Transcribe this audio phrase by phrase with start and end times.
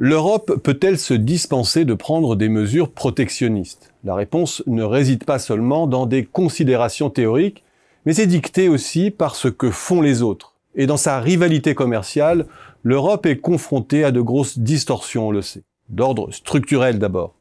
[0.00, 3.92] L'Europe peut-elle se dispenser de prendre des mesures protectionnistes?
[4.04, 7.64] La réponse ne réside pas seulement dans des considérations théoriques,
[8.06, 10.54] mais est dictée aussi par ce que font les autres.
[10.76, 12.46] Et dans sa rivalité commerciale,
[12.84, 15.64] l'Europe est confrontée à de grosses distorsions, on le sait.
[15.88, 17.34] D'ordre structurel d'abord.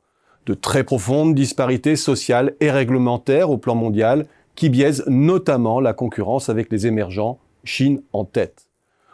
[0.47, 6.49] De très profondes disparités sociales et réglementaires au plan mondial qui biaisent notamment la concurrence
[6.49, 8.66] avec les émergents, Chine en tête.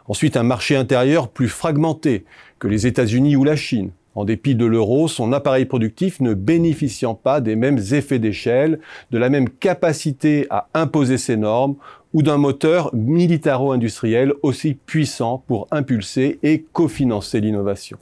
[0.08, 2.26] Ensuite, un marché intérieur plus fragmenté
[2.60, 3.92] que les États-Unis ou la Chine.
[4.16, 8.80] En dépit de l'euro, son appareil productif ne bénéficiant pas des mêmes effets d'échelle,
[9.12, 11.76] de la même capacité à imposer ses normes
[12.14, 17.98] ou d'un moteur militaro-industriel aussi puissant pour impulser et cofinancer l'innovation.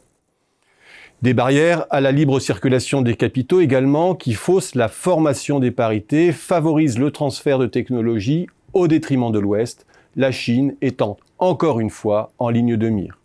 [1.22, 6.32] Des barrières à la libre circulation des capitaux également qui faussent la formation des parités,
[6.32, 12.32] favorisent le transfert de technologies au détriment de l'Ouest, la Chine étant encore une fois
[12.40, 13.18] en ligne de mire.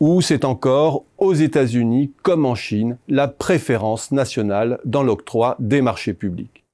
[0.00, 6.14] Ou c'est encore aux États-Unis comme en Chine la préférence nationale dans l'octroi des marchés
[6.14, 6.64] publics.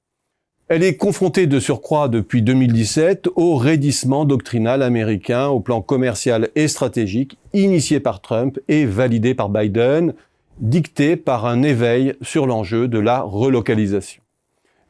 [0.67, 6.67] Elle est confrontée de surcroît depuis 2017 au raidissement doctrinal américain au plan commercial et
[6.67, 10.13] stratégique initié par Trump et validé par Biden,
[10.59, 14.21] dicté par un éveil sur l'enjeu de la relocalisation.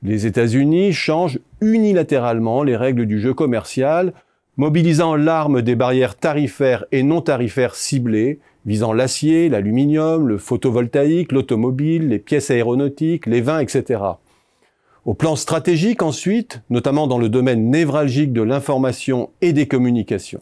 [0.03, 4.13] Les États-Unis changent unilatéralement les règles du jeu commercial,
[4.59, 12.09] mobilisant l'arme des barrières tarifaires et non tarifaires ciblées, visant l'acier, l'aluminium, le photovoltaïque, l'automobile,
[12.09, 14.01] les pièces aéronautiques, les vins, etc.
[15.05, 20.41] Au plan stratégique ensuite, notamment dans le domaine névralgique de l'information et des communications.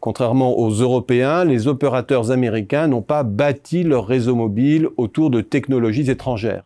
[0.00, 6.10] Contrairement aux Européens, les opérateurs américains n'ont pas bâti leur réseau mobile autour de technologies
[6.10, 6.64] étrangères.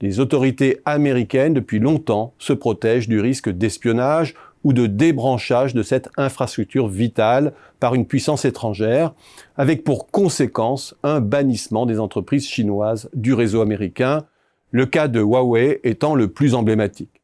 [0.00, 4.34] Les autorités américaines, depuis longtemps, se protègent du risque d'espionnage
[4.64, 9.14] ou de débranchage de cette infrastructure vitale par une puissance étrangère,
[9.56, 14.24] avec pour conséquence un bannissement des entreprises chinoises du réseau américain,
[14.70, 17.22] le cas de Huawei étant le plus emblématique.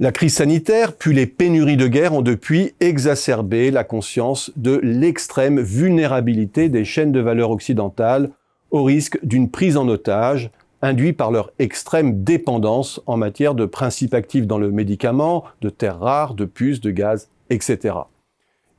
[0.00, 5.60] La crise sanitaire, puis les pénuries de guerre ont depuis exacerbé la conscience de l'extrême
[5.60, 8.30] vulnérabilité des chaînes de valeur occidentales
[8.70, 10.50] au risque d'une prise en otage
[10.82, 16.00] induite par leur extrême dépendance en matière de principes actifs dans le médicament, de terres
[16.00, 17.94] rares, de puces, de gaz, etc.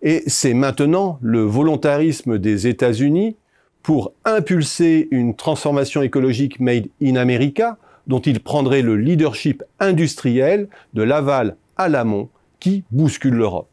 [0.01, 3.37] Et c'est maintenant le volontarisme des États-Unis
[3.81, 7.77] pour impulser une transformation écologique made in America,
[8.07, 13.69] dont il prendrait le leadership industriel de l'aval à l'amont qui bouscule l'Europe.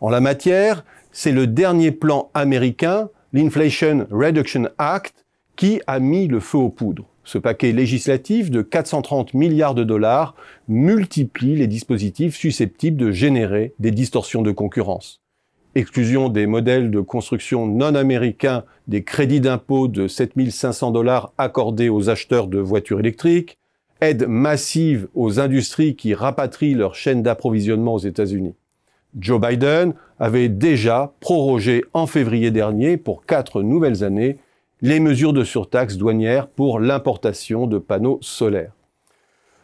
[0.00, 5.24] En la matière, c'est le dernier plan américain, l'Inflation Reduction Act,
[5.54, 7.11] qui a mis le feu aux poudres.
[7.24, 10.34] Ce paquet législatif de 430 milliards de dollars
[10.68, 15.20] multiplie les dispositifs susceptibles de générer des distorsions de concurrence.
[15.74, 22.10] Exclusion des modèles de construction non américains des crédits d'impôt de 7500 dollars accordés aux
[22.10, 23.58] acheteurs de voitures électriques,
[24.00, 28.54] aide massive aux industries qui rapatrient leur chaîne d'approvisionnement aux États-Unis.
[29.18, 34.38] Joe Biden avait déjà prorogé en février dernier pour quatre nouvelles années
[34.82, 38.72] les mesures de surtaxe douanière pour l'importation de panneaux solaires.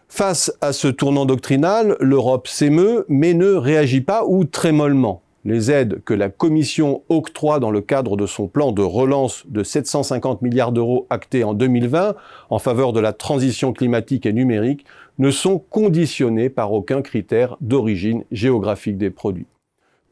[0.08, 5.70] Face à ce tournant doctrinal, l'Europe s'émeut mais ne réagit pas ou très mollement les
[5.70, 10.42] aides que la Commission octroie dans le cadre de son plan de relance de 750
[10.42, 12.14] milliards d'euros acté en 2020
[12.50, 14.84] en faveur de la transition climatique et numérique
[15.18, 19.46] ne sont conditionnées par aucun critère d'origine géographique des produits.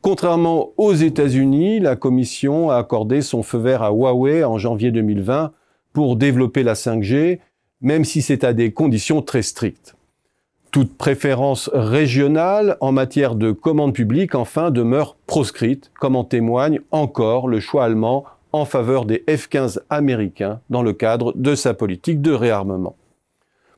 [0.02, 5.52] Contrairement aux États-Unis, la Commission a accordé son feu vert à Huawei en janvier 2020
[5.92, 7.40] pour développer la 5G,
[7.80, 9.96] même si c'est à des conditions très strictes.
[10.70, 17.48] Toute préférence régionale en matière de commande publique, enfin, demeure proscrite, comme en témoigne encore
[17.48, 22.32] le choix allemand en faveur des F-15 américains dans le cadre de sa politique de
[22.32, 22.96] réarmement.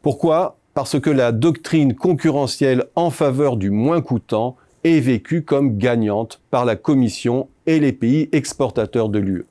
[0.02, 0.56] Pourquoi?
[0.74, 4.56] Parce que la doctrine concurrentielle en faveur du moins coûtant
[4.96, 9.44] est vécue comme gagnante par la Commission et les pays exportateurs de l'UE.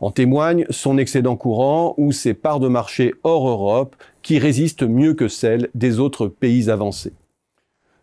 [0.00, 5.14] En témoigne son excédent courant ou ses parts de marché hors Europe qui résistent mieux
[5.14, 7.12] que celles des autres pays avancés.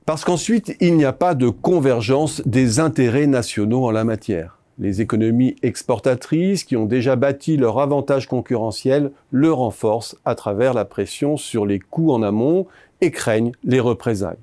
[0.06, 4.60] Parce qu'ensuite, il n'y a pas de convergence des intérêts nationaux en la matière.
[4.80, 10.86] Les économies exportatrices qui ont déjà bâti leur avantage concurrentiel le renforcent à travers la
[10.86, 12.68] pression sur les coûts en amont
[13.02, 14.38] et craignent les représailles.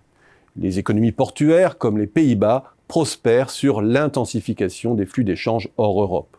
[0.56, 6.37] Les économies portuaires, comme les Pays-Bas, prospèrent sur l'intensification des flux d'échanges hors Europe.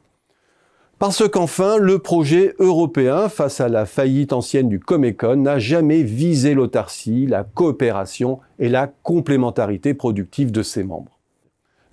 [0.98, 6.54] Parce qu'enfin, le projet européen, face à la faillite ancienne du Comecon, n'a jamais visé
[6.54, 11.20] l'autarcie, la coopération et la complémentarité productive de ses membres.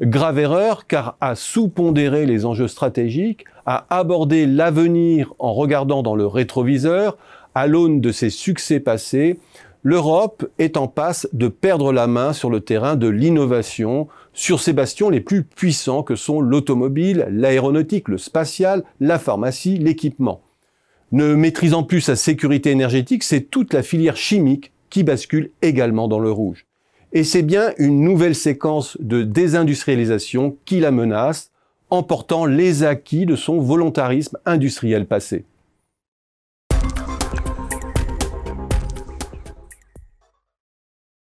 [0.00, 6.26] Grave erreur, car à sous-pondérer les enjeux stratégiques, à aborder l'avenir en regardant dans le
[6.26, 7.18] rétroviseur,
[7.56, 9.40] à l'aune de ses succès passés,
[9.82, 14.72] l'Europe est en passe de perdre la main sur le terrain de l'innovation, sur ses
[14.72, 20.42] bastions les plus puissants que sont l'automobile, l'aéronautique, le spatial, la pharmacie, l'équipement.
[21.10, 26.20] Ne maîtrisant plus sa sécurité énergétique, c'est toute la filière chimique qui bascule également dans
[26.20, 26.66] le rouge.
[27.12, 31.50] Et c'est bien une nouvelle séquence de désindustrialisation qui la menace,
[31.90, 35.44] emportant les acquis de son volontarisme industriel passé.